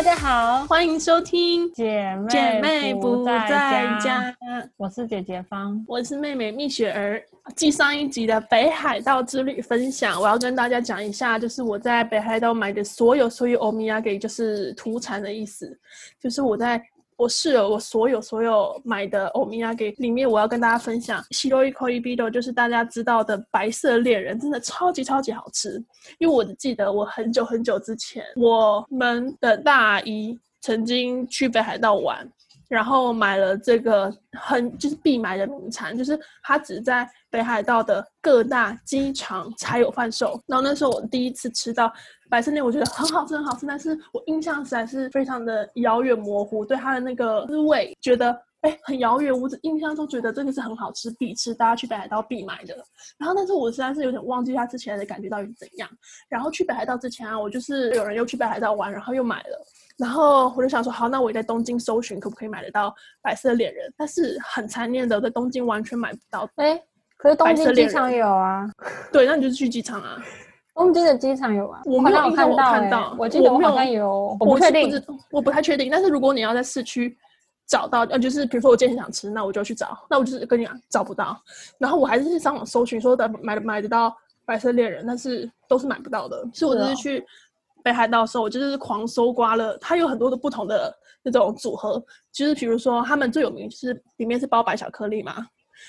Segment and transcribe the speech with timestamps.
[0.00, 3.46] 大家好，欢迎收听姐妹姐妹不在
[4.02, 4.34] 家。
[4.78, 7.22] 我是姐姐方，我是妹妹蜜雪儿。
[7.54, 15.78] 继上一集的北海道之旅分享，我要跟大家讲一下，就是我在北海道买的所有所有欧米亚给，就是土产的意思，
[16.18, 16.82] 就是我在。
[17.20, 25.76] 我试了我所有所有买的欧米亚给里面，我要跟大家分享西罗伊科伊比多，就是大家知道的白色恋人，真的超级超级好吃。
[26.16, 32.26] 因为我记得我很久很久之前，我们的大姨曾经去北海道玩。
[32.70, 40.40] 然后买了这个很就是必买的名产，就是它只在北海道的各大机场才有贩售。
[40.46, 41.92] 然后那时候我第一次吃到
[42.30, 49.32] 百胜店，我觉得很好吃很好吃，但是我印象实在是非常的遥远模糊，对它的那个滋味觉得哎很遥远。
[49.32, 52.76] 我只印象中觉得这个是很好吃必吃，大家去北海道必买的。
[53.18, 55.88] 然后但是我实在是有点忘记它之前的感觉到底是怎样。
[56.28, 59.66] 然后去北海道之前啊，我就是有人又去北海道玩，然后又买了。
[59.98, 63.92] 然后我就想说，好，那我也在东京搜寻，可不可以买得到白色恋人？
[63.98, 66.48] 但是很残念的，在东京完全买不到。
[66.56, 66.80] 哎，
[67.18, 68.66] 可是东京机场有啊。
[69.12, 70.16] 对，那你就去机场啊。
[70.74, 71.82] 东京的机场有啊。
[71.84, 74.90] 我没有看到，我看到，我记得我好像有，我不确定，
[75.30, 75.90] 我不太确定。
[75.90, 77.14] 但是如果你要在市区
[77.70, 79.96] 找到，呃，就是比如说我今天想吃，那我就去找。
[80.10, 81.40] 那我就是跟你讲，找不到。
[81.78, 86.44] 然后我还是去上网搜寻，说的买买得到白色恋人，但是都是买不到的。
[86.52, 87.24] 所以我就是去。
[87.82, 89.74] 北海道的时候，我就是狂搜刮了。
[89.78, 91.98] 它有很多的不同的那种组合，
[92.30, 95.46] 就是比如说他们最有名就是里面是包白巧克力嘛，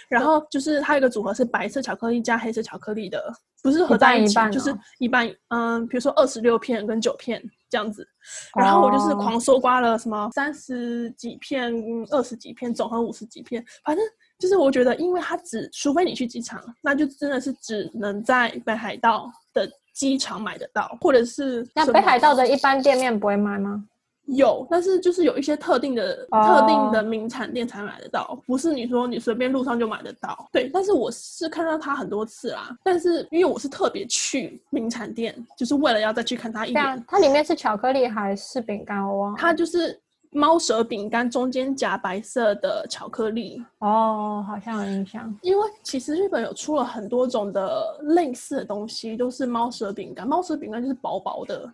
[0.07, 3.21] 然后就是它有一个组合是白色巧克力加黑色巧克力的，
[3.61, 8.08] 不是合在一起，一半一半哦、就是一半，嗯，比如说二十六片跟九片这样子。
[8.55, 11.73] 然后我就是狂搜刮了什么三十几片、
[12.11, 14.05] 二十几片，总和五十几片，反正
[14.38, 19.67] 就是我觉得，因为它只，除非你去机场，那就真的是只能在北海道的。
[19.93, 23.83] 机场买得到，或者是那北海道的一般店面不会卖吗？
[24.36, 26.45] 有，但是就是有一些特定的、oh.
[26.45, 30.47] 特定的名产店才买得到，不是你说你随便路上就买得到。
[30.52, 37.05] 对，但是我是看到它很多次啦，但是因为我是特别去名产店，就是为了要再去看它一眼。
[37.08, 39.08] 它里面是巧克力还是饼干？
[39.08, 39.37] 我忘了。
[39.37, 39.99] 它就是。
[40.33, 45.37] 猫舌饼干中间夹白色的巧克力哦，好像有印象。
[45.41, 50.25] 因为其实日本有出了很多种的类似的东西，都是猫舌饼干。
[50.25, 51.70] 猫舌饼干就是薄薄的，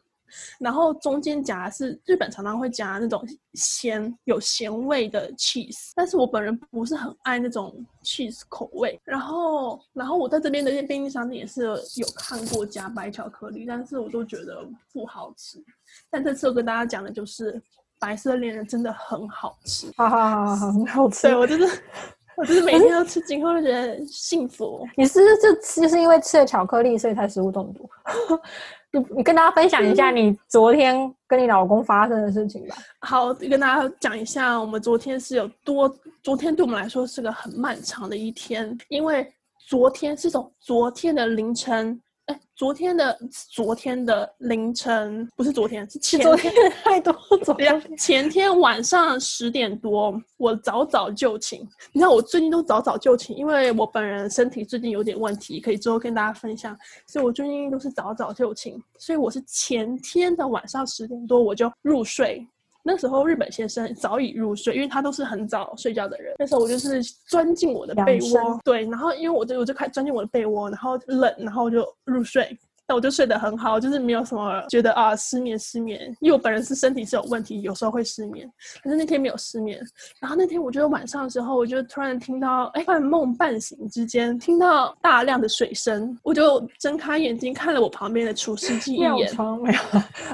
[0.59, 7.73] 然后中间夹是日本常常会夹那种咸有咸味的 cheese，但是我本人不是很爱那种
[8.03, 8.99] cheese 口味。
[9.03, 11.63] 然后，然后我在这边的便利商店也是
[11.95, 15.63] 有看过夹白巧克力，但是我都觉得不好吃。
[16.09, 17.61] 但这次我跟大家讲的就是。
[17.99, 21.23] 白色恋人真的很好吃，哈哈哈，很好吃。
[21.23, 21.81] 对，我就是，
[22.37, 24.87] 我就是每天都吃，今后就觉得幸福。
[24.95, 27.89] 你是不是就就是因为吃了巧克力，所以才食物中毒？
[28.91, 32.75] 你你跟大家分享一下你昨天跟你老公发生的事情吧。
[33.01, 35.93] 好，跟大家讲一下，我们昨天是有多，
[36.23, 39.27] 昨天对我们来说是个很漫长的一天，因为
[39.67, 42.01] 昨天是从昨天的凌晨。
[42.27, 43.17] 哎，昨天的
[43.49, 51.61] 昨天的凌晨不是昨天，是前天，昨天太多昨 天前天晚上十点多，我早早就寝。
[51.93, 56.77] 你知道我最近都早早就寝，因为我本人身体最近有点问题，可以之后跟大家分享，
[57.07, 58.77] 所以我最近都是早早就寝。
[58.99, 62.45] 所以我是前天的晚上十点多我就入睡。
[62.87, 66.33] 那时候日本先生早已入睡，因为他都是很早睡觉的人。
[66.39, 72.57] 那时候我就是钻进我的被窝，对，然后因为我就我就开始钻进我的被窝，然后冷，然后就入睡。
[72.89, 78.49] 那我就睡得很好，就是没有什么觉得啊失眠失眠，因为我本人是身体是有问题，有时候会失眠，
[78.81, 79.77] 可是那天没有失眠。
[80.21, 89.13] 然后那天我觉得晚上的时候，我就突然听到，哎，半梦半醒之间听到大量的水声，我就睁开眼睛看了我旁边的厨师 机一眼，
[89.61, 89.73] 没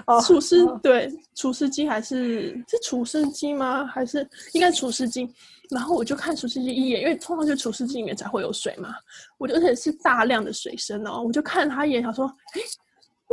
[0.06, 3.86] 有，除湿对除湿机还是是除湿机吗？
[3.86, 5.28] 还是应该除湿机？
[5.70, 8.94] 然后我就看除湿机一眼，因为通常就除湿机里面才会有水嘛。
[9.38, 12.62] 我就而且是大量的水声哦，我就看他一眼，想说，哎，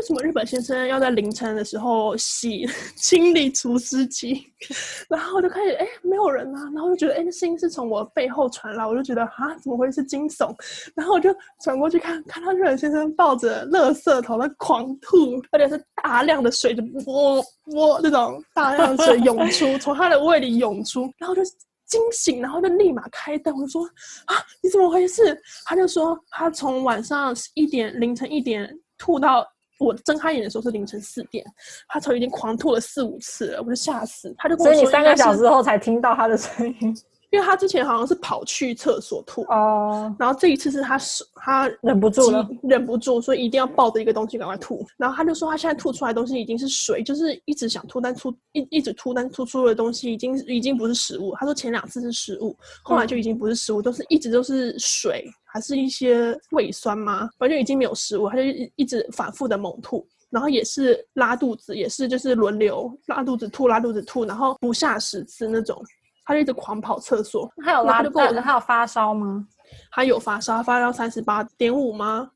[0.00, 2.66] 为什么日本先生要在凌晨的时候洗
[2.96, 4.46] 清理除湿机？
[5.10, 6.70] 然后我就开始，哎，没有人啊。
[6.72, 10.56] 然后就觉得，哎，那声音是从我背后传来，我就觉得啊，怎么会是惊悚？
[10.96, 11.28] 然后我就
[11.62, 17.36] 转过去看，看到日本先生抱着垃圾桶在狂吐，而且是大量的水就哇
[17.74, 21.42] 哇这种大量的水涌出，从他的胃里涌出， 然后就。
[21.90, 23.52] 惊醒，然后就立马开灯。
[23.52, 23.82] 我就说
[24.26, 25.36] 啊，你怎么回事？
[25.64, 29.44] 他就说他从晚上一点凌晨一点吐到
[29.80, 31.44] 我睁开眼的时候是凌晨四点，
[31.88, 34.32] 他从已经狂吐了四五次了，我就吓死。
[34.36, 36.96] 他就跟我说，所以你三个小时后才听到他的声音。
[37.30, 44.84] 因为他之前好像是跑去厕所吐哦，然后这一次是他是他忍不住了，忍不住，所以一定要抱着一个东西赶快吐。
[44.96, 51.34] 然后他就说他现在吐出来的东西已经是水，就是一直想吐，但吐一一直吐，但吐出的东西已经已经不是食物。
[51.36, 57.30] 他说前两次是食物，后来就已经不是食物，嗯、都是一直都是水，还是一些胃酸吗？
[57.38, 60.06] 反正就已经没有食物，他就一一直反复的猛吐。
[60.30, 65.82] 然后也是拉肚子，也是就是轮流拉肚子吐，拉肚子吐，然后不下十次那种，
[66.30, 67.50] 他就一直狂跑厕所。
[67.56, 69.44] 他有拉肚子，他有发烧吗？
[69.90, 72.30] 他有发烧，发烧三十八点五吗？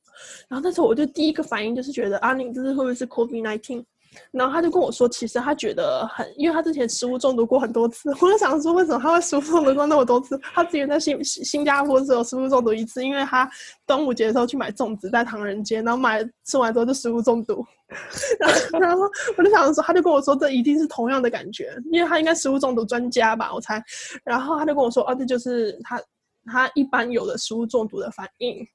[0.49, 3.85] 然后那时候我就第一个反应就是觉得啊，你这是会不会是 COVID-19？
[4.31, 8.11] 然后他就跟我说，其实他觉得很，因为他之前食物中毒过很多次。
[8.21, 10.39] 我就想说，为什么他会食物中毒过那么多次？
[10.55, 13.49] 他之前在新新新加坡只有食物中毒一次，因为他
[13.87, 17.65] 端午节的时候去买粽子在唐人街，然后买吃完之后就食物中毒。
[18.41, 19.03] 然后，然后
[19.37, 23.83] 我就想说，他就跟我说，这一定是同样的感觉，因为他应该食物中毒专家吧，我猜。
[24.25, 26.01] 然后他就跟我说，哦，这就是他
[26.47, 28.67] 他一般有的食物中毒的反应。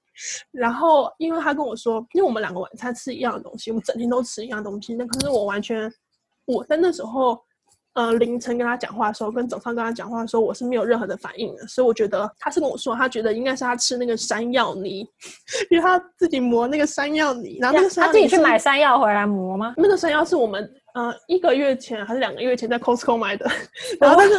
[0.52, 4.94] 然后，因为他跟我说，因为我们两个晚餐吃一样的东西，我们整天都吃一样东西。
[4.94, 5.90] 那可是我完全，
[6.44, 7.40] 我在那时候，
[7.94, 11.66] 呃，凌晨跟他讲话的时候，跟早上跟他讲话的时候，我是没有任何的反应的。
[11.68, 15.08] 所以我觉得他是跟我说，他觉得应该是他吃那个山药泥，
[15.72, 19.74] 因为他自己磨那个山药泥，然后那个山药他自己去买山药回来磨吗？
[19.78, 20.70] 那个山药是我们。
[20.96, 23.46] 呃，一个月前还是两个月前在 Costco 买的，
[24.02, 24.34] 然后但是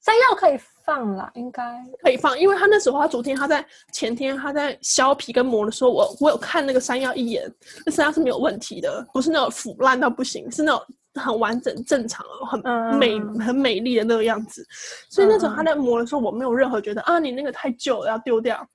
[0.00, 1.62] 山药可以放了，应该
[2.00, 7.52] 可以放，因为他那时候他昨天他在前天他在削皮跟磨的时候，我我有看那个山药一眼，
[7.84, 10.80] 那山药是没有问题的，不是那种腐烂到不行，是那种
[11.14, 12.60] 很完整正常很
[12.96, 14.64] 美、嗯、很美丽的那个样子，
[15.10, 18.66] 所以那时候他在磨的时候，我没有任何觉得啊，你那个太旧了要丢掉。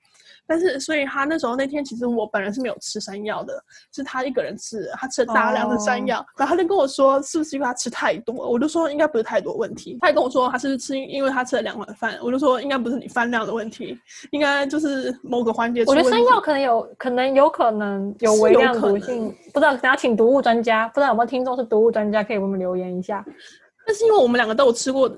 [0.51, 3.53] 但是，所以他那时候那天，其实我本人是没有吃山药的，
[3.95, 6.41] 是他一个人吃，他吃了大量的山药，oh.
[6.41, 8.35] 然后他就跟我说，是不是因为他吃太多？
[8.35, 9.97] 我就说应该不是太多问题。
[10.01, 12.19] 他也跟我说他是吃，因为他吃了两碗饭。
[12.21, 13.97] 我就说应该不是你饭量的问题，
[14.31, 15.85] 应该就是某个环节。
[15.87, 23.25] 我觉得山药可能有可能有可能有微量毒性，不知道等下请毒物专家，不知道有没有听众是毒物专家，可以给我们留言一下。
[23.85, 25.09] 但是因为我们两个都有吃过。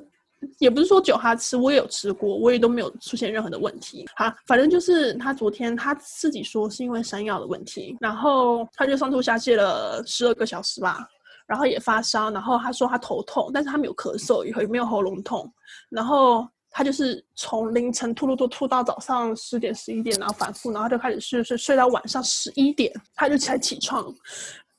[0.59, 4.05] 也不是说酒他吃，我也有吃过，我也都没有出现任何的问题。
[4.15, 11.07] 好，反正就是他昨天他自己说是因为山药的问题，然后他就上吐下泻了十二个小时吧，
[11.45, 15.51] 然后也发烧，然后他说他头痛，但是他没有咳嗽，也没有喉咙痛，
[15.89, 24.13] 然后他就是从凌晨吐吐吐吐到早上十点十一点，然后反复，然后就开始睡睡睡到晚上十一点，他就才起床。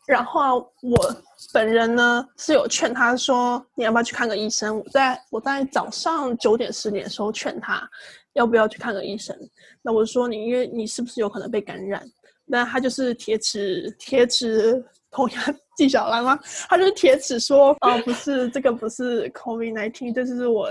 [0.06, 1.16] 然后啊我
[1.52, 4.78] 本人呢是有劝他说，你要不要去看个医生？
[4.78, 7.88] 我在我在早上九点十点的时候劝他
[8.34, 9.36] 要不要去看个医生。
[9.80, 12.02] 那我说你因为你是不是有可能被感染？
[12.44, 15.40] 那他就是铁齿铁齿铜牙
[15.76, 16.38] 纪晓岚吗？
[16.68, 20.68] 他就是铁齿说哦不是这个不是 COVID-19，这是我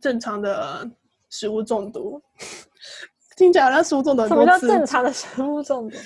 [0.00, 0.88] 正常的
[1.30, 2.22] 食物中毒。
[3.36, 4.26] 听起来好像食物中毒。
[4.28, 5.96] 什么叫正常的食物中毒？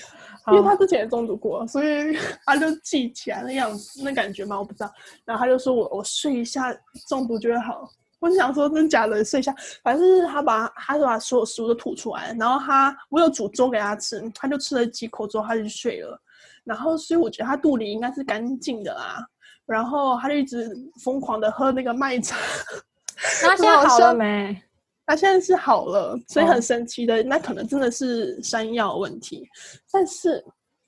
[0.53, 4.91] 因为他之前也中毒过，所以 他就记起来那样子，那感觉嘛，我不知道。
[5.25, 6.73] 然后他就说我我睡一下
[7.07, 7.89] 中毒就会好。
[8.19, 9.51] 我就想说真假的，睡一下，
[9.83, 16.21] 反正是他把他就把所有食物都吐出来，然后他我有煮粥给他吃，他就吃了几口之后他就睡了。
[16.63, 19.25] 然后所以我觉得他肚里应该是干净的啦。
[19.65, 20.69] 然后他就一直
[21.03, 22.37] 疯狂的喝那个麦茶。
[23.41, 24.61] 他现在 好了没？
[25.11, 29.45] 他现在是好了，所以很神奇的，那可能真的是山药问题。
[29.91, 30.41] 但是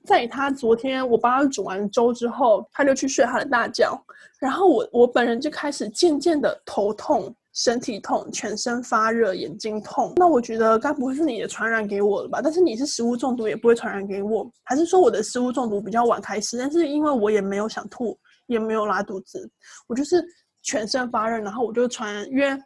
[0.06, 4.02] 在他昨天我帮他煮完粥之后，他就去睡他的大觉，
[4.40, 10.14] 然后我我本人就开始渐渐的头痛、身体痛、全身发热、眼睛痛。
[10.16, 12.40] 那我觉得该不会是你的传染给我了吧？
[12.42, 16.58] 但是你是食物中毒也不会传染给我，还是说我的食物中毒比较晚开始？
[16.58, 19.52] 但是因为我也没有想吐，也没有拉肚子，
[19.86, 20.24] 我就是
[20.62, 22.58] 全身发热，然后我就传，因为。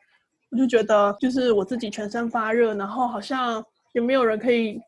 [0.49, 3.63] 我就觉得，就是我自己全身发热，然后好像
[3.93, 4.79] 也没有人可以，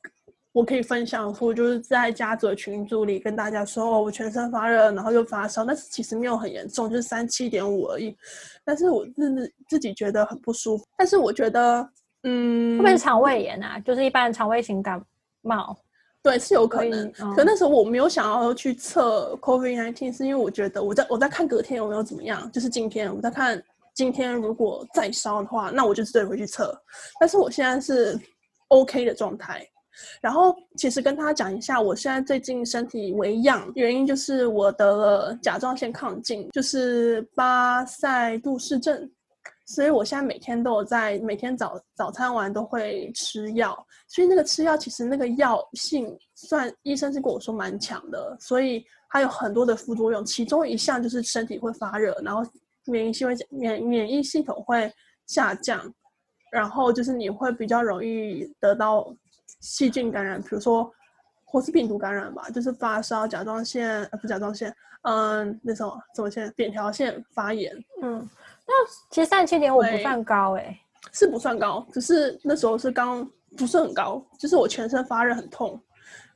[0.54, 8.16] 我可以分享出，就是在家族群组里跟大家说，哦，我全身发热，然后又发烧，但是其实没有很严重，就是三七点五而已。
[8.64, 10.86] 但是我自自己觉得很不舒服。
[10.98, 11.90] 但是我觉得，
[12.24, 13.78] 嗯，会不会是肠胃炎啊？
[13.80, 15.02] 就是一般肠胃型感
[15.42, 15.78] 冒，
[16.24, 17.12] 对，是有可能。
[17.12, 23.62] 可，可那时候我没有想要去测 COVID-19，是因为我觉得我在我在看隔天有没有怎么样，就是今天我在看。
[24.00, 26.74] 今天如果再烧的话，那我就自己回去测。
[27.20, 28.18] 但是我现在是
[28.70, 29.62] OK 的状态。
[30.22, 39.12] 然后其实跟他讲一下，我现在最近身体微恙，原因就是我得了甲状腺亢进，就是巴塞杜氏症。
[39.66, 43.78] 所以我现在每天都有在，每天早早餐完都会吃药。
[44.08, 52.50] 所以那个吃药其实那个药性算医生是跟我说蛮强的，所以它有很多的副作用，其中一项就是身体会发热，然后。
[52.90, 54.92] 免疫系会免免疫系统会
[55.26, 55.94] 下降，
[56.52, 59.14] 然后就是你会比较容易得到
[59.62, 60.92] 细菌感染，比如说
[61.46, 67.76] 或是病毒感染吧，就是发烧、甲状腺呃不甲状腺，嗯，那种什么腺、扁桃腺发炎。
[68.02, 68.28] 嗯，
[68.68, 68.74] 那
[69.10, 70.80] 其实三十七点五不算高哎、欸，
[71.12, 75.82] 是不算高，只是那时候是刚不是很高，就是我全身发热很痛，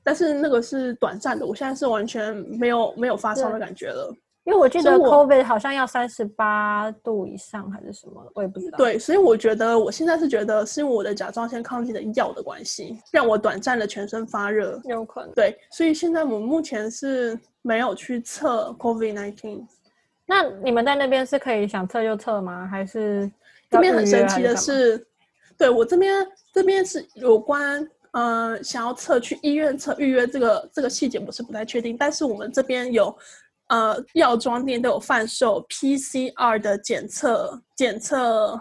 [0.04, 4.16] 但是那个是短暂的，我现在是完全没有没有发烧的感觉了。
[4.46, 8.78] 因为我记得 COVID 好像要三十八度以上还是什么，我也不知道。
[8.78, 14.82] 对，所以我觉得我现在是觉得是因为我的甲状腺亢进的药的关系，让我短暂的全身发热。
[14.84, 15.34] 有可能。
[15.34, 19.66] 对，所以现在我们目前是没有去测 COVID nineteen。
[20.26, 22.68] 那你们在那边是可以想测就测吗？
[22.68, 23.32] 还是
[23.70, 25.08] 这边很神奇的是，
[25.58, 33.18] 对我这边这边是有关呃想要测去医院测预约这个这个细节我是不太确定，但是我们这边有。
[33.68, 38.60] 呃，药妆店都有贩售 PCR 的检测检测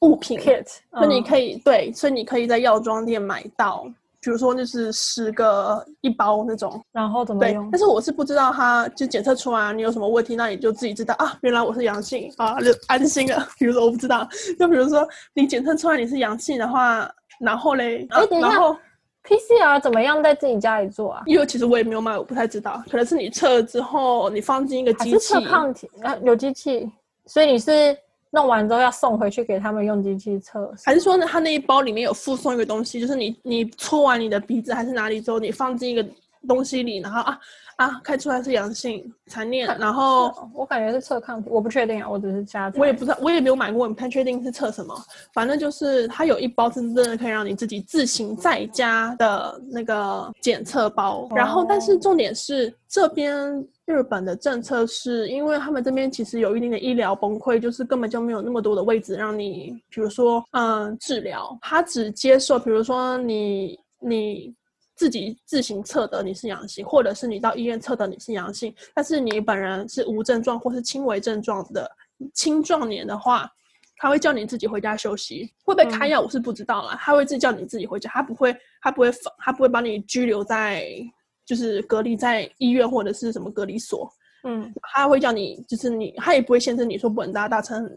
[0.00, 3.84] 物品 kit，那你可以、嗯、对，所以你可以在药妆店买到，
[4.20, 7.70] 比如说就是十个一包那种，然后怎么用？
[7.70, 13.48] 但是我是不知道它就检测出来你有什么问题，那你就自己知道啊，原来我是阳性啊，就安心了。
[13.58, 14.28] 比如说我不知道，
[14.58, 18.76] 就比如说你检测出来你是阳性的话，然后嘞，啊、然后。
[19.30, 21.22] PCR 怎么样在自己家里做啊？
[21.24, 22.82] 因为其实我也没有买，我不太知道。
[22.90, 26.90] 可能是你测了之后，你放进一个机器，测抗体啊，有机器，
[27.26, 27.96] 所以你是
[28.30, 31.24] 弄完之后要送回去给他们用机器测，还是说呢？
[31.26, 36.04] 他那一包里面有附送一个东西，就是你你搓完你的鼻子还是哪里之后，你放进一个
[36.46, 37.38] 东西里，然后啊。
[37.76, 39.66] 啊，开出来是阳性，残念。
[39.78, 42.70] 然后我感觉是测抗体，我不确定啊，我只是加。
[42.76, 44.94] 我也不知道，我也没有买过，我不太确定是测什么。
[45.32, 51.26] 反正就是它有一包是真的可以让你自己自行在家的那个检测包。
[51.34, 64.54] 然后，但是重点是这边日本的政策是，因为他们这边其实有一定的医疗崩溃，就是根本就没有那么多的位置让你，比如说嗯治疗，他只接受，比如说你你。
[65.00, 71.90] 自己自行测得你是阳性，或者是你到医院测得你是阳性，但是你本人是无症状或是轻微症状的
[72.34, 73.50] 青壮年的话，
[73.96, 75.50] 他会叫你自己回家休息。
[75.64, 80.86] 会不会开药我是不知道啦，他会自己叫你自己回家，他不会他不会放他不会把你拘留在
[81.46, 84.06] 就是隔离在医院或者是什么隔离所。
[84.44, 87.90] 嗯，他会叫你就是你，他也不会限制你说不能搭大乘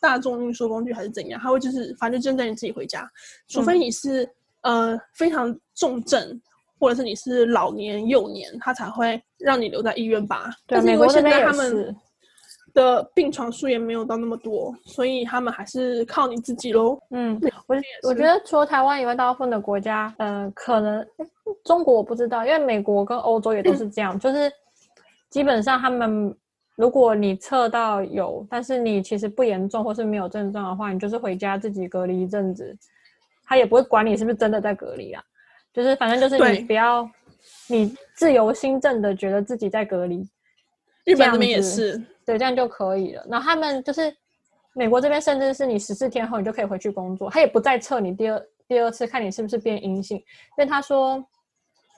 [0.00, 3.06] 大众运输工具还是怎样，他会就是反正就叫你自己回家，
[3.46, 4.24] 除非你是。
[4.24, 4.30] 嗯
[4.62, 6.42] 呃，非常重症，
[6.78, 10.50] 或者是你是老年幼年，他才会让你留在医院吧。
[10.66, 11.96] 对，但是因为现在他们
[12.74, 16.98] 的病床数也没有到那么多，所以他们还是靠你自己喽。
[17.10, 17.76] 嗯，我
[18.08, 21.06] 我觉得除了台湾以外，大部分的国家，呃，可能
[21.64, 24.52] 中国我不知道，因为美国跟欧洲也都是这样，嗯、就是
[25.30, 26.34] 基本上他们
[26.76, 32.76] 如果你测到有，但是你其实不严重或是没有症状的话，你就是回家自己隔离一阵子。
[33.48, 35.22] 他也不会管你是不是真的在隔离啊，
[35.76, 37.06] 就是反正就是你不要，
[37.68, 40.26] 你自由心证的觉得自己在隔离。
[41.04, 43.26] 日本这边也是，对，这样就可以了。
[43.28, 44.10] 然后他们就是
[44.72, 50.24] 美国这边，甚至是你十四天后你就可以回去工作，他也不再测你第二第二次看你是不是变阴性，因
[50.56, 51.22] 为他说，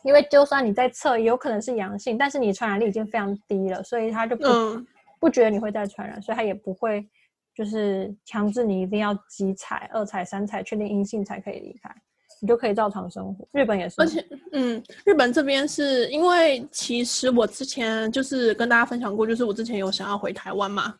[0.03, 4.85] 因为就算你在测，也有可能是阳性，但是你传染力已经非常低了，所以他就不、嗯、
[5.21, 7.09] 不觉得你会再传染，所以他也不会。
[7.55, 11.93] 就是强制你一定要几采、二采、三采，确定阴性才可以离开，
[12.41, 13.47] 你就可以照常生活。
[13.53, 20.95] 日本也是，而且，嗯，日本这边是因为其实我之前就是跟大家分享过，就是我之前有想要回台湾嘛，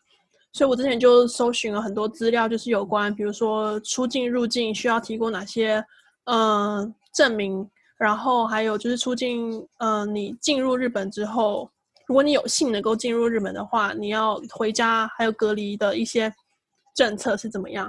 [0.53, 5.85] 所以我之前就搜寻了很多资料，就是有关，比如说出境入境需要提供哪些
[6.25, 11.71] 嗯、证明，然后还有就是出境，嗯、你进入日本之后，
[12.07, 16.33] 如果你有幸能够进入日本的话，你要回家还有隔离的一些。
[16.95, 17.89] 政策是怎么样？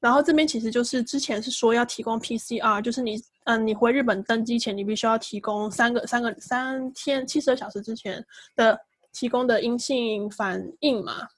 [0.00, 8.24] 然后这边其实就是之前是说要提供 PCR，就是你嗯，你回日本登机前，你必须要提供三个三个三天七十二小时之前
[8.56, 8.78] 的
[9.12, 11.28] 提供的阴性反应嘛。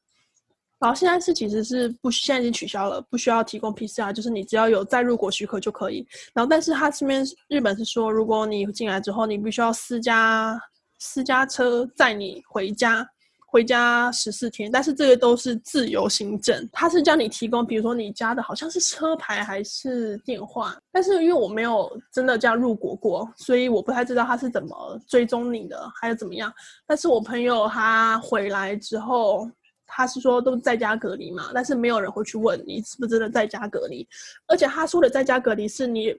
[0.79, 6.07] 然后现在是其实是不，现在已经取消了，不需要提供 PCR，就是你只要有再入国许可就可以。
[6.33, 10.61] 然后但是他这边日本是说，如果你进来之后，你必须要私家
[10.99, 13.05] 私家车载你回家。
[13.53, 26.51] 回家十四天，但是这个都是自由行政，他是叫你提供，比如说你家的好像是车牌还是电话，但是因为我没有真的这样入国过，所以我不太知道他是怎么追踪你的，还有怎么样。
[26.87, 29.47] 但是我朋友他回来之后，
[29.87, 34.09] 他是说都在家隔离嘛，但是没有人会去问你是不是真的在家隔离，
[34.47, 36.17] 而且他说的在家隔离是你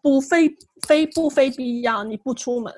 [0.00, 0.48] 不非
[0.86, 2.72] 非不非必要，你不出门。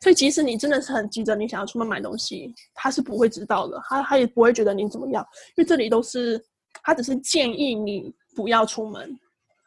[0.00, 5.26] 所以，即使你真的是很急着，你想要出门买东西，他是不会知道的，他他也不会觉得你怎么样，
[5.56, 6.42] 因为这里都是，
[6.82, 9.18] 他只是建议你不要出门，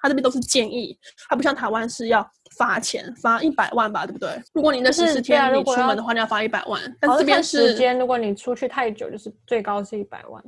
[0.01, 2.25] 他这边都是建议，他不像台湾是要
[2.57, 4.29] 罚钱，罚一百万吧，对不对？
[4.53, 6.81] 如果你那十四天你出门的话，你要罚一百万。
[6.99, 10.43] 但这边是时间，如果你出去太久，就是最高是一百万，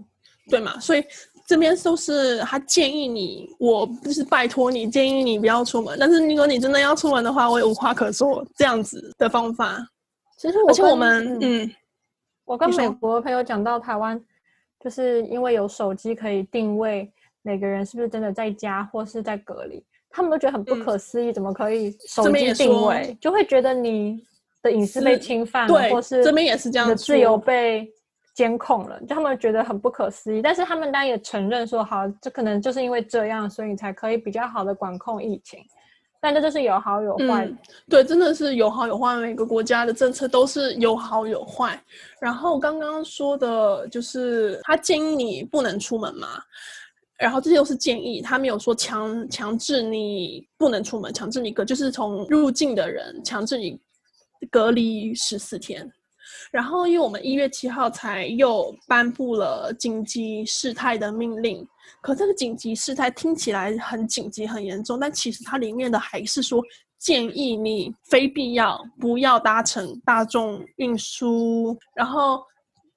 [0.50, 0.80] 对嘛？
[0.80, 1.04] 所以
[1.52, 5.98] 这边都是他建议你，我不是拜托你，建议你不要出门。
[6.00, 8.42] 但是如果你真的要出门的话，我也无话可说。
[8.56, 9.86] 这样子的方法，
[10.38, 11.70] 其实而且我们，嗯，
[12.46, 14.18] 我跟美国朋友讲到台湾，
[14.80, 17.12] 就是因为有手机可以定位。
[17.42, 19.84] 每个人是不是真的在家或是在隔离？
[20.10, 23.18] 他们都觉得很不可思议，嗯、怎么可以手机定位？
[23.20, 24.24] 就会觉得你
[24.64, 27.92] 的隐私被侵犯对，或是这边也是这样，自由被
[28.34, 30.42] 监控了，就他们觉得很不可思议。
[30.42, 35.60] 但是他们当然也承认说，好，这可能就是因为这样，所以才可以比较好的管控疫情。
[36.24, 37.52] 但这就是有好有坏、
[37.90, 39.16] 对，真的是有好有坏。
[39.16, 41.84] 每个国家的政策都是有好有坏。
[42.20, 46.28] 然后刚刚说的就是他建议你不能出门嘛。
[47.18, 53.80] 然后这些都是建议，他没有说强强制你不能出门，强制你隔就是从入境的人强制你
[54.52, 55.92] 隔离十四天。
[56.52, 61.66] 然后因为我们一月七号才又颁布了紧急事态的命令，
[62.02, 66.62] 可这个紧急事态听起来很紧急很严重，但其实它里面的还是说
[67.00, 72.44] 建议你非必要不要搭乘大众运输，然后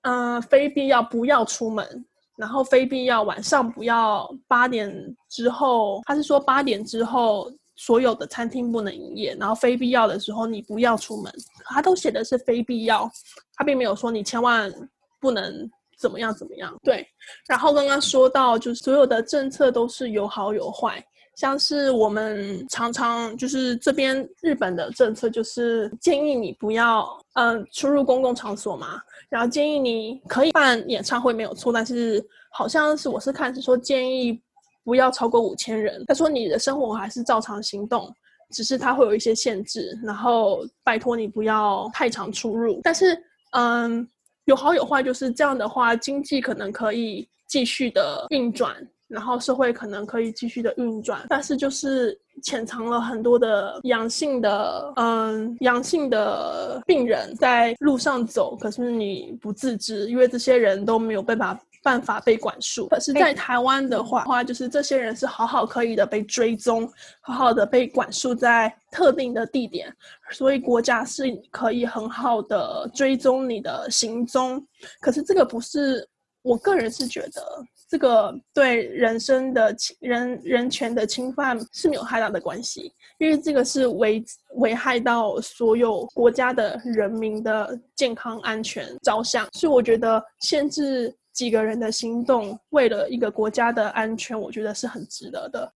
[0.03, 2.05] 嗯、非必要不要出门。
[2.37, 4.93] 然后非必要晚上不要八点
[5.31, 11.33] 之后，他是说八点之后所有的餐厅不能营业，然后非必要的时候你不要出门，
[11.65, 13.11] 他都写的是非必要，
[13.55, 14.73] 他并没有说你千万
[15.21, 16.75] 不能怎么样怎么样。
[16.83, 17.07] 对，
[17.49, 21.05] 然后刚刚说到就是所有的政策都是有好有坏，
[21.37, 29.01] 像是我们常常就是这边日本的政策就是建议你不要嗯、出入公共场所嘛。
[29.29, 34.41] 然后建议你可以办演唱会没有错，但是好像是我是看是说建议
[34.85, 36.05] 不要超过五千人。
[36.07, 38.15] 他说你的生活还是照常行动，
[38.51, 39.99] 只是它会有一些限制。
[40.05, 42.81] 然后拜托你不要太常出入。
[42.85, 43.21] 但是
[43.53, 44.07] 嗯，
[44.45, 48.77] 有好有坏，就是这样的话，经济可能可以继续的运转。
[49.07, 62.89] 然后社会可能可以继续的运转，但是就是潜藏了很多的阳性的，嗯，阳性的病人在路上走，可是你不自知，因为这些人都没有办法办法被管束。
[62.89, 69.95] 可是，在台湾的话，话就是这些人是好好可以的被追踪，好好的被管束在特定的地点，
[70.33, 74.67] 所以国家是可以很好的追踪你的行踪。
[75.01, 76.09] 可是这个不是，
[76.43, 77.65] 我个人是觉得。
[77.87, 95.71] 这个对人身的侵人人权的侵犯是没有太大的关系，因为这个是危危害到所有国家的人民的健康安全着想，所以我觉得限制几个人的行动，为了一个国家的安全，我觉得是很值得的。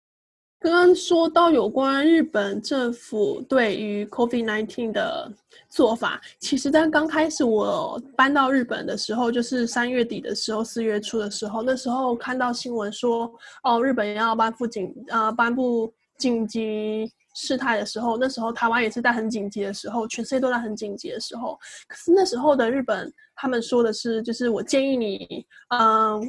[0.61, 5.31] 刚刚说到有关日本政府对于 COVID-19 的
[5.69, 13.31] 做法，其实在刚开始我搬到日本的时候，就是三月底的时候，四月初的时候，那时候看到新闻说，
[13.63, 26.23] 哦，日本要颁布紧呃颁布紧急事态的时候，那时候台湾也是在很紧急的时候，全世界都在很紧急的时候，可是那时候的日本他们说的是，就是我建议你，嗯、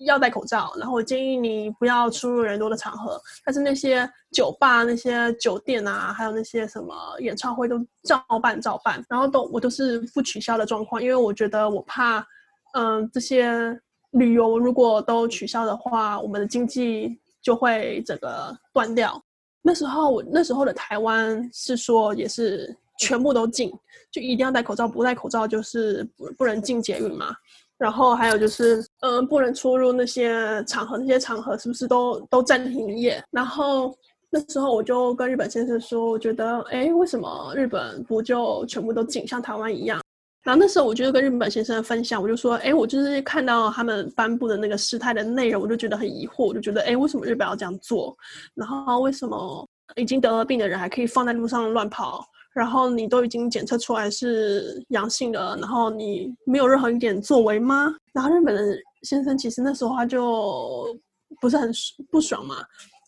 [0.00, 3.20] 要戴口罩，然后我建议你不要出入人多的场合。
[3.44, 12.26] 但是那些酒吧、那些酒店啊，还有那些什么演唱会都照办照办，然后都我都是不取消的状况，因为我觉得我怕，
[12.74, 13.78] 嗯、这些
[14.12, 19.22] 旅游如果都取消的话，我们的经济就会整个断掉。
[19.66, 23.68] 那时候我那时候的台湾是说也是全部都禁，
[24.12, 27.34] 就一定要戴口罩，不戴口罩就是不不能进捷运嘛。
[27.76, 33.20] 然后还有就是，嗯、不能出入那些场合，那些场合是不是都都暂停营业？
[33.28, 33.92] 然后
[34.30, 40.00] 那时候我就跟日本先生说，我觉得，哎，为什么日本不就全部都禁，像台湾一样？
[40.46, 48.16] 然后那时候我就跟日本先生分享，我就说，哎，我就是看到他们颁布的那个事态的内容，我就觉得很疑惑，我就觉得，哎，为什么日本要这样做？
[48.54, 52.24] 然后为什么已经得了病的人还可以放在路上乱跑？
[52.54, 57.92] 然后你都已经检测出来是阳性的，然后你没有任何一点作为吗？
[58.12, 58.62] 然后日本的
[59.02, 60.96] 先生其实那时候他就
[61.40, 61.72] 不是很
[62.08, 62.54] 不爽嘛，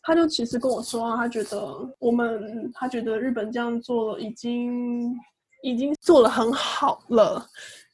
[0.03, 5.14] 他就其实跟我说，他觉得我们，他觉得日本这样做已经
[5.62, 7.44] 已经做了很好了，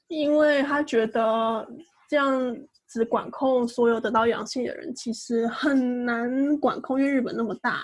[0.08, 1.66] 因为他觉得
[2.08, 7.80] 这样子管控所有得到阳性的人其实很难管控，因为日本那么大。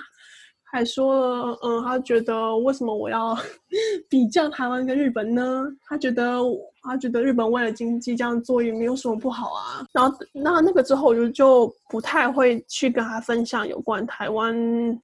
[0.73, 3.37] 还说了，嗯，他觉得为什么我要
[4.09, 5.67] 比较台湾跟日本呢？
[5.89, 6.39] 他觉得
[6.81, 9.85] 他觉得日本为了经济这样做也没有什么不好啊。
[9.93, 14.55] 然后那那个之后，我就就不太会去跟他分享有关台湾，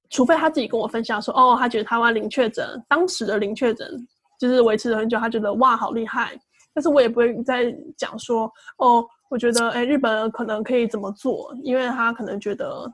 [0.09, 4.07] 除非他自己跟我分享说，哦，他觉得台湾零确诊，当时的零确诊
[4.37, 6.39] 就是维持了很久，他觉得哇好厉害。
[6.73, 12.91] 但是我也不会再讲说，哦，我觉得哎，日本可能可以怎么做，因为他可能觉得。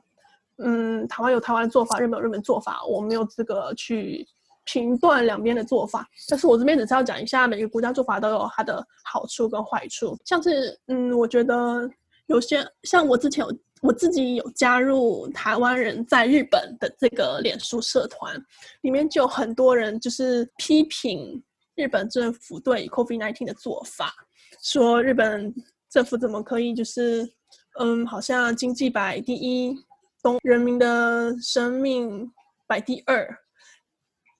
[0.58, 4.24] 嗯，台湾有台湾的做法，日本有日本做法，我没有资格去
[4.62, 6.08] 评断两边的做法。
[6.28, 10.16] 但是我这边只是要讲一下，每个国家做法都有它的好处跟坏处。
[10.24, 11.90] 像是，嗯，我觉得
[12.26, 13.52] 有些像我之前有
[13.84, 18.34] 我自己有加入台湾人在日本的这个脸书社团，
[18.80, 21.42] 里面就有很多人就是批评
[21.74, 24.14] 日本政府对 COVID-19 的做法，
[24.62, 25.54] 说日本
[25.90, 27.30] 政府怎么可以就是，
[27.78, 29.76] 嗯，好像经济摆第一。
[30.22, 32.32] 东人民的生命
[32.66, 33.28] 摆第二，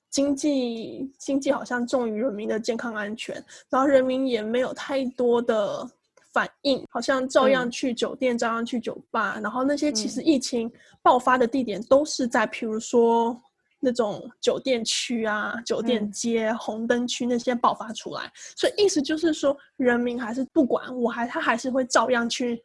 [0.09, 3.35] 经济经济好像重于人民的健康安全，
[3.69, 5.87] 然后人民也没有太多的
[6.35, 10.71] 反应，好像照样去酒店，嗯、照样去酒吧，然后那些其实疫情
[11.01, 13.41] 爆发的地点都是在，譬如说
[13.81, 22.61] 那种酒店区啊、酒店街、嗯、红灯区那些爆发出来，所以意思就是说，人民还是不管，我还他还是会照样去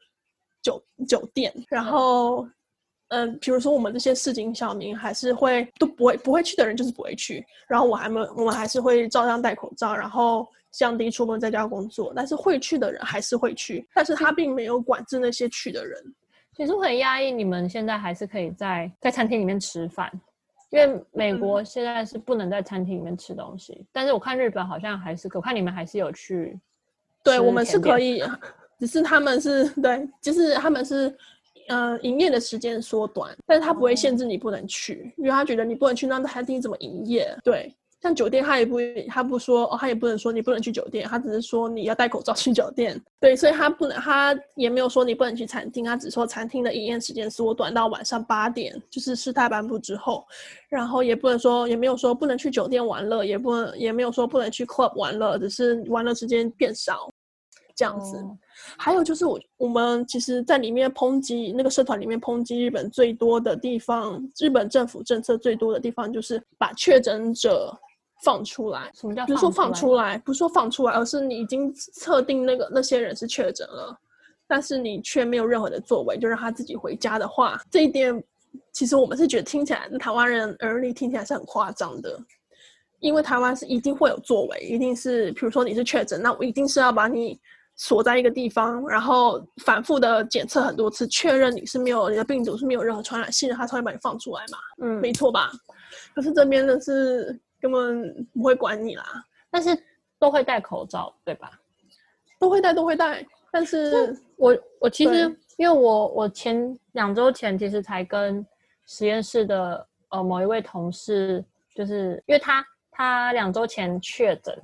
[0.61, 2.43] 酒酒店，然后。
[2.45, 2.51] 嗯
[3.11, 16.01] 嗯，比如说我们这些市井小民还是会都不会不会去的人就是不会去，然后我还没我们还是会照样戴口罩，然后降低出门在家工作，但是会去的人还是会去，但是他并没有管制那些去的人。
[16.55, 20.11] 其实我很压抑，你们现在还是可以在在餐厅里面吃饭，
[20.69, 26.59] 因为美国现在是不能在餐厅里面吃东西，嗯、但是我看日本好像还是可，我看你们还是有去，
[27.23, 28.21] 对我们是可以，
[28.77, 31.15] 只是他们是对，就是他们是。
[31.67, 37.31] 呃，营业的时间缩短，但是他不会限制你不能去，嗯、因为他觉得你不能去，那餐厅怎么营业？
[37.43, 38.77] 对，像酒店他也不，
[39.09, 43.01] 他不说，哦，他也不能说你不能去酒店，他只是说你要戴口罩去酒店。
[43.19, 50.25] 对，所以他不能，他也没有说你不能去餐厅，他只说餐厅的营业时间缩短到晚上八点，就是事态颁布之后，
[50.69, 57.09] 然后也不能说，也没有说不能去酒店玩乐，也不能，也没有说不能去 club 玩乐，只是玩乐时间变少。
[57.75, 58.37] 这样子，哦、
[58.77, 67.73] 还有就是我我们其实，在里面抨击那个社团里面抨击日本最多的地方，日本政府政策最多的地方就是把确诊者
[68.23, 68.91] 放出来。
[68.93, 69.25] 什么叫？
[69.25, 73.97] 不是说放出来，不是说放出来，而是你已经测定那个那些人是确诊了，
[74.47, 78.23] 但是你却没有任何的作为，就让他自己回家的话，这一点
[78.71, 82.19] 其实我们是觉得听起来，台湾人耳里听起来是很夸张的，
[82.99, 87.39] 因为台湾是一定会有作为，一定是比如说你是确诊，那我一定是要把你。
[87.81, 94.57] 锁在一个地方，然后反复的检测很多次，确认你是没有你的病毒是没有任何传染性的，他才会把你放出来嘛。
[94.83, 95.49] 嗯，没错吧？
[96.13, 99.03] 可是这边的是根本不会管你啦，
[99.49, 99.69] 但是
[100.17, 101.51] 都会戴口罩，对吧？
[102.39, 103.25] 都会戴，都会戴。
[103.51, 105.25] 但是我我其实
[105.57, 108.45] 因为我我前两周前其实才跟
[108.85, 111.43] 实验室的呃某一位同事，
[111.75, 114.57] 就是因为他他两周前确诊，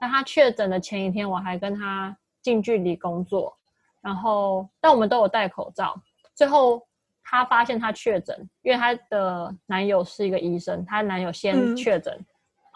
[0.00, 2.16] 那他确诊的前一天我还跟他。
[2.42, 3.52] 近距离工作，
[4.00, 6.00] 然后但我们都有戴口罩。
[6.32, 6.80] 最后
[7.24, 12.16] 她发现她确诊，因为她的男友是一个医生，她男友先确诊，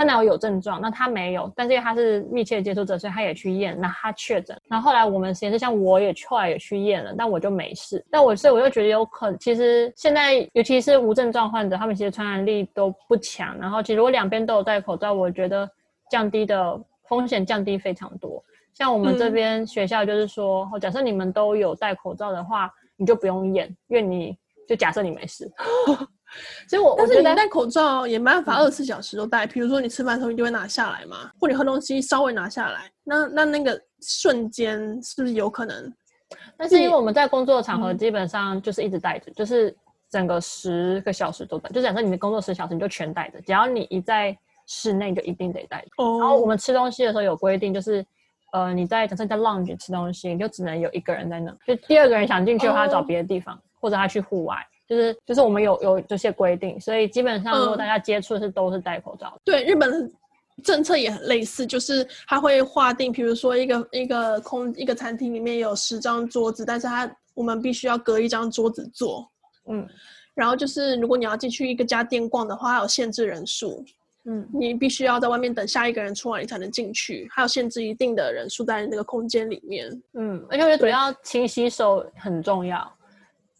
[0.01, 4.59] 她、嗯、男友有症状，那他没有，但是因为她是密切接触者，所以他也去验，那他确诊。
[4.67, 8.03] 然后后来我们实验室像我也后来也去验了，但我就没事。
[8.11, 13.55] 但我所以我就觉得有可能，其实现在尤其是无症状患者，他们其实传染力都不强。
[13.59, 15.69] 然后其实如果两边都有戴口罩，我觉得
[16.11, 18.43] 降低的风险降低非常多。
[18.73, 24.35] 像我们这边学校就是说，嗯、假设你们都有戴口罩的话，你就不用验，因为你
[24.67, 25.47] 就假设你没事。
[26.69, 29.47] 所以我，但是你戴口罩也没办法二十四小时都戴。
[29.47, 35.93] 比、嗯、如说你吃饭的时候，你就会拿下来嘛，或你喝东西稍微拿下来，那那那个瞬间是不是有可能？
[36.57, 39.77] 但是因为我们在工作的场合基本上就是一直戴着，嗯、就是
[40.11, 41.71] 整个十个小时都戴。
[41.71, 45.89] 就假设你的工作十小时，你就全戴着，只要你一在室内，就一定得戴着。
[45.99, 46.19] 哦。
[46.19, 48.05] 然后我们吃东西的时候有规定，就是。
[48.53, 54.57] 呃，你在假设在 lounge 吃东西，你就只能有一个人在那，就第二个人想进去的话，找别的地方，哦、或者他去户外，
[54.91, 59.33] 就是就是我们有有这些规定，所以基本上如果大家接触的是都是戴口罩。
[59.45, 60.11] 对，日本的
[60.65, 69.31] 政策也很类似，就是他会划定，比如说一个一个空一个餐厅里面有十张桌子，但是他我们必须要隔一张桌子坐，
[69.69, 69.89] 嗯，
[70.35, 73.85] 然后就是如果你要进去一个家店逛的话，还有限制人数。
[74.27, 79.91] 嗯，你必须要在外面等下一个人出来，你才能进去，还有限制一定的人数在那个空间里面。
[80.13, 82.93] 嗯，而且我觉得主要勤洗手很重要。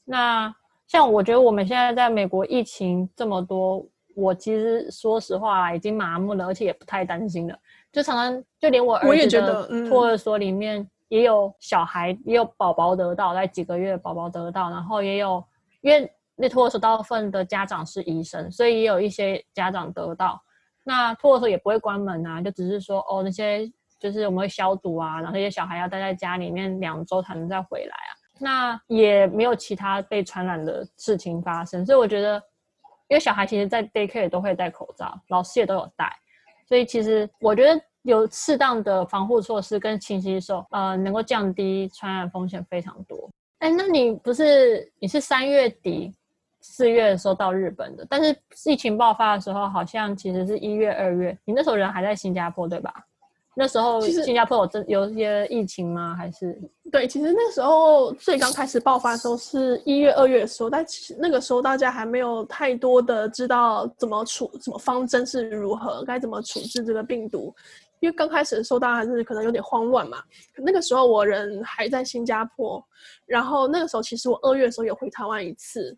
[0.05, 0.55] 那
[0.91, 7.57] 像我觉得我们现在在美国疫情这么多，我其实说实话已经麻木了，而且也不太担心了。
[7.93, 15.45] 就常常就连我儿子托儿所里面也有小孩，也有宝宝得到，在几个月宝宝得到，然后也有
[15.83, 20.43] 因为那托儿所大部分的家长是医生，所以也有一些家长得到。
[20.83, 28.10] 那托儿所也不会关门啊，就只是说哦那些就是我们会消毒啊，然后那些小孩要待在家里面两周才能再回来啊。
[28.41, 32.43] 那也没有其他被传染的事情发生，所以我觉得，
[33.09, 36.11] 因为小孩其实，在 daycare 都会戴口罩，老师也都有戴，
[36.67, 43.29] 所以其实我觉得有适当的防护措施跟勤洗手，呃，能够降低传染风险非常多。
[43.59, 46.11] 哎，那你不是你是三月底
[46.63, 52.95] 四月的时候到日本的，但是疫情爆发的时候，好像其实是一月二月，你那时候人还在新加坡对吧？
[53.61, 56.15] 那时候新加坡有真有一些疫情吗？
[56.17, 56.59] 还是
[56.91, 67.55] 对，其实那时候最刚开始爆发的时候是一月、二月的时候，但其实那个时候大家还没有太多的知道怎么处，什么方针是如何，该怎么处置这个病毒。
[68.01, 70.23] 因为刚开始的时候，大家还是可能有点慌乱嘛。
[70.57, 72.83] 那个时候我人还在新加坡，
[73.27, 75.95] 然后那个时候其实我二月的时候有回台湾一次。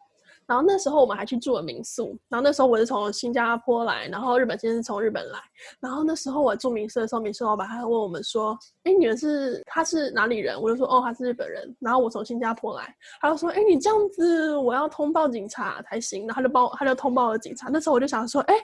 [0.46, 5.38] 然后那时候我们还去住了民宿，然后那时候我是从新加坡来，然后日本先生从日本来，
[5.80, 17.68] 然后那时候我住民宿的时候，民宿老板还问我们说：“哎，你们是他是哪里人？”我就说：“哦，他是日本人。”然后我从新加坡来，他就说：“哎，你这样子我要通报警察才行。”然后他就帮我，他就通报了警察。
[17.72, 18.54] 那时候我就想说：“哎，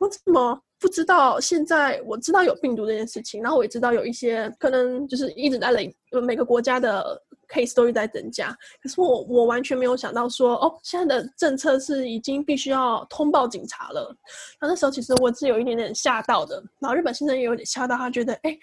[0.00, 1.40] 我怎么不知道？
[1.40, 8.50] 现在我知道有病毒这件事情，然后我也知道有一些可能就是一直在累，每个国家的。” case 都一直在增加，
[8.82, 14.12] 可是我我完全没有想到说，哦，现在的政策是已经必须要通报警察了。
[14.60, 18.58] 那那时候其实我是有一点点吓到的，然后日本先生也有点吓到，他觉得，哎，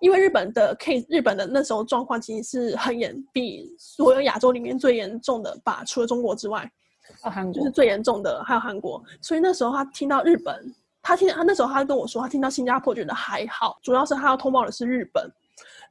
[0.00, 6.66] 因为日本的 case，日本的那时候状况其实是很严，比所有亚洲里面最严重的吧，除了中国之外，
[7.30, 9.02] 韩国就是最严重的，还有韩国。
[9.20, 15.30] 所以那时候他听到日本，他听他那时候他跟我说，他听到新加坡觉得还好，主要是他要通报的是日本。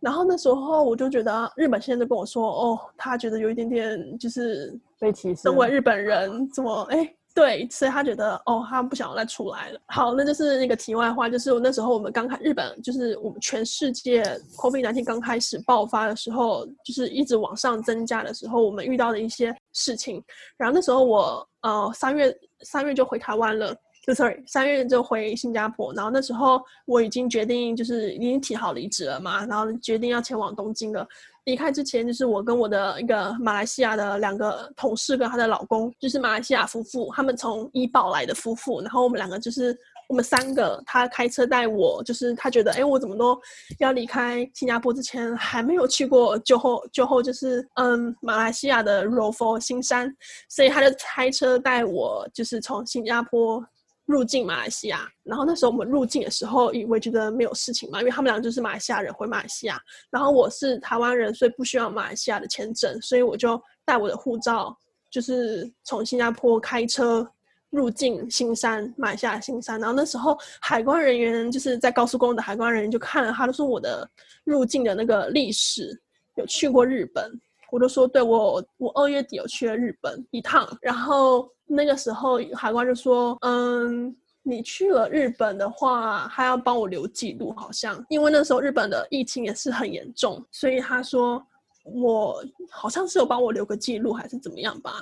[0.01, 9.79] 然后那时候我就觉得日本现在就跟我说，哦，他觉得有一点点就是被歧视，身为日本人怎么哎，对，所以他觉得哦，他不想要再出来了。
[9.87, 14.23] 好，那就是那个题外话，就是那时候我们刚开日本，就是我们全世界
[14.55, 20.23] COVID-19 刚开始爆发的时候，就是一直往上增加的时候，我们遇到的一些事情。
[20.57, 23.75] 然后那时候我呃三月三月就回台湾了。
[24.05, 31.07] 就 sorry，三月就回新加坡，然后那时候我已经决定，就是已经提好离职了嘛，然后决定要前往东京了。
[31.45, 39.75] 离开之前，就是我跟我的一个马来西亚的两个同事跟她的老公，就是马来西亚夫妇，他们从怡保来的夫妇，然后我们两个就是
[40.09, 43.39] 我们三个，他开车带我，就是他觉得，哎，我怎么都
[43.79, 50.11] 要离开新加坡之前还没有去过就后，就后就是嗯马来西亚的柔佛新山，
[50.49, 53.63] 所以他就开车带我，就是从新加坡。
[54.05, 64.77] 入境马来西亚，然后那时候我们入境的时候，以为觉得没有事情嘛，因为他们俩就是马来西亚人回马来西亚，然后我是台湾人，所以不需要马来西亚的签证，所以我就带我的护照，
[65.09, 67.27] 就是从新加坡开车
[67.71, 69.79] 入境新山，马来西亚新山。
[69.79, 74.07] 然后那时候海关人员就是在高速公路的海关人员就看了，他就说我的
[74.43, 75.99] 入境的那个历史
[76.35, 77.31] 有去过日本，
[77.71, 81.49] 我就说对，我我二月底有去了日本一趟，然后。
[81.67, 91.43] 那个时候海关就说：“嗯，你去了日本的话，还要帮我留记录，好像因为那时候日本的疫情也是很严重，所以他说
[91.83, 94.99] 我好像是有帮我留个记录，还是怎么样吧。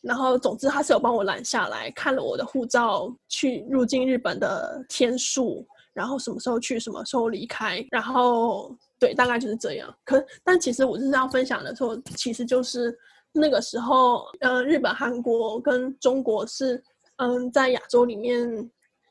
[0.00, 9.94] 然后总之他是有帮我拦下来看了我的护照，去入境日本的天数，然后什么时候去，什么时候离开，然后对，大概就是这样。
[10.04, 12.96] 可但其实我是要分享的时候，其实就是。”
[13.38, 16.82] 那个时候，呃，日本、韩国跟中国是，
[17.16, 18.48] 嗯，在亚洲里面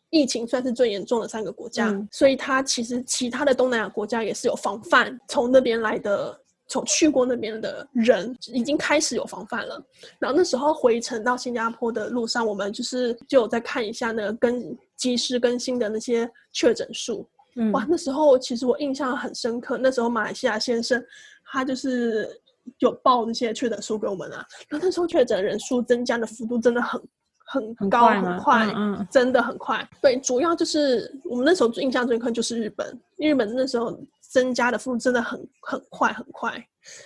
[0.09, 6.35] 疫情算是最严重的三个国家，嗯、所以它其实其他的东南亚国家也是有防范，从那边来的，
[6.67, 9.79] 从去过那边的人已经开始有防范了。
[10.17, 17.29] 然后那时候回程到新加坡的路上，我们就是就有在看一下那个更及时更新的那些确诊数。
[17.55, 21.03] 嗯，哇，那时候其实我印象很深刻，那时候马来西亚先生
[21.45, 22.41] 他就是。
[22.79, 26.99] 有报这些确诊数给我们啊，然后那时候确诊人数增加的幅度真的很
[27.45, 29.87] 很很高很快，嗯，嗯，真的很快。
[30.01, 36.53] 对，主要就是我们那时候印象最深刻就是日本，日本那时候增加的幅度真的很很快很快，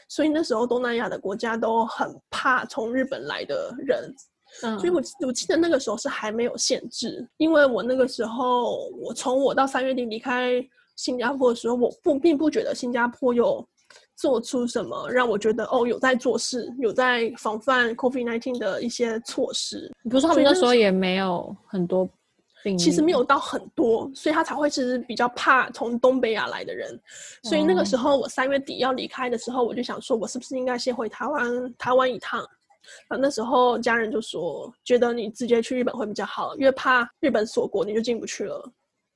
[0.08, 4.16] 所以那时候东南亚的国家都很怕从日本来的人，
[4.64, 10.64] 嗯，所以我我记得那个时候是还没有限制，因为我那个时候我从我到三月底离开
[10.96, 13.68] 新加坡的时候，我不并不觉得新加坡有。
[14.16, 19.90] 做出什么让我觉得哦，有在做事，有在防范 COVID-19 的一些措施。
[20.04, 22.06] 你不是说他们那时候也没有很多
[22.62, 27.00] 病例，其实没有到很多，所以他才会其实比较怕从东北亚来的人。
[27.44, 32.46] 所以那个时候我三月底要离开的时候，我就想说，我是不是应该先回台湾台湾一趟？
[33.08, 38.72] 啊，那时候家人就说，觉得你直接去日本会比较好，因为怕日本锁国，你就进不去了。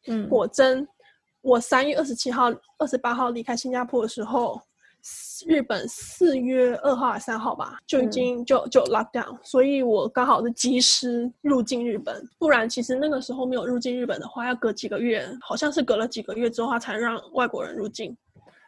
[0.08, 0.88] 嗯，果真，
[1.42, 4.62] 我三月二十七号、二十八号离开新加坡的时候，
[5.46, 12.26] 日本四月二号还是三号吧，就已经就就 lock down，所以我刚好是及时入境日本。
[12.40, 18.16] 不然，其实那个时候没有入境日本的话，要隔几个月，好像是隔了几个月之后，他才让外国人入境。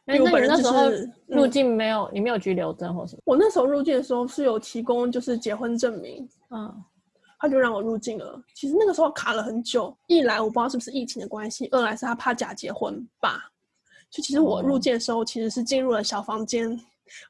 [0.07, 0.91] 那你那时候
[1.25, 3.21] 入境没有，嗯、你没有居留证或什么？
[3.25, 6.71] 我那时候入境的时候是有提供，就是结婚证明，嗯，
[7.39, 8.39] 他就让我入境了。
[8.53, 13.49] 其实那个时候卡了很久，一来我不知道是不是疫情的关系，二来是他怕假结婚吧。
[14.11, 16.79] 就其实我入境的时候其实是进入了小房间，哦、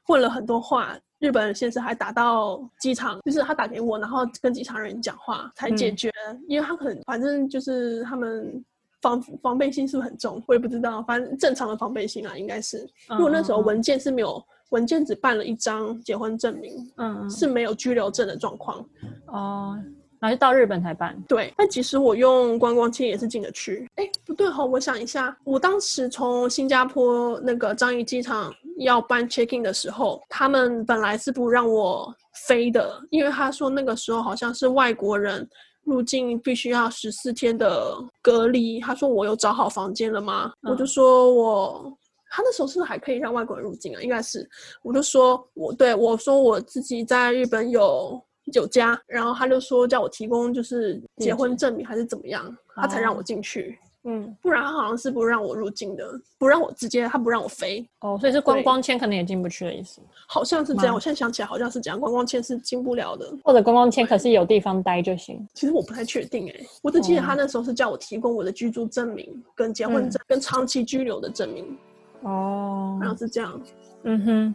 [0.08, 0.98] 问了很多话。
[1.18, 8.62] 日本人先生还打到机场，就是他打给我，然后跟机场人讲话才解决，嗯、因为他可能反正就是他们。
[9.06, 10.42] 防防备心是不是很重？
[10.48, 12.78] 我也不知道，反正正常的防备心啊，应该是。
[13.10, 18.84] 因为我那时候文件是没有，文件只办了一张结婚证明，嗯，是没有居留证的状况。
[19.26, 19.78] 哦，
[20.18, 21.16] 然后就到日本才办。
[21.28, 23.88] 对，但其实我用观光签也是进得去。
[23.94, 32.12] 哎，不对哈，我想一下，我当时从新加坡那个樟宜机场要办 check in 的时候，他们本来是不让我
[32.48, 35.48] 飞的，因为他说那个时候好像是外国人。
[35.86, 38.80] 入境必须要十四天的隔离。
[38.80, 40.52] 他说我有找好房间了吗？
[40.62, 41.96] 嗯、我就说我，
[42.28, 44.02] 他那时候是不是还可以让外国人入境啊？
[44.02, 44.48] 应该是。
[44.82, 48.20] 我就说我对我说我自己在日本有
[48.52, 53.78] 有家，然后他就说叫我提供就是结婚证明还是怎么样，嗯、他才让我进去。
[54.08, 56.04] 嗯，不然他好像是不让我入境的，
[56.38, 57.84] 不让我直接，他不让我飞。
[58.00, 60.00] 哦，所以是观光签可能也进不去的意思。
[60.28, 63.28] 好像是这样，我现在想起来好像是这样，观光签是进不了的。
[63.42, 65.44] 或者观光签可是有地方待就行。
[65.54, 71.76] 其实我不太确定哎、欸，我只记得他那时候是叫我提供我的居住证明、跟结婚证、嗯、跟长期居留的证明。
[72.22, 73.60] 哦，好像是这样。
[74.04, 74.54] 嗯哼。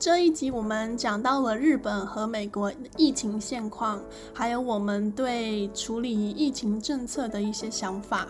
[0.00, 4.00] 这一集我们讲到了日本和美国疫情现况，
[4.32, 8.26] 还有我们对处理疫情政策的一些想法。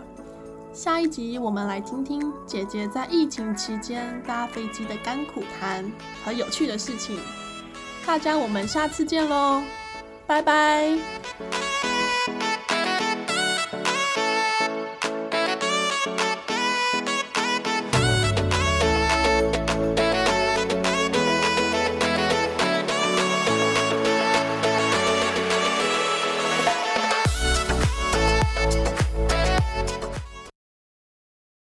[0.72, 5.88] 下一集我们来听听姐姐在疫情期间搭飞机的甘苦谈
[6.24, 7.16] 和有趣的事情。
[8.04, 9.62] 大家，我们下次见喽，
[10.26, 10.98] 拜拜。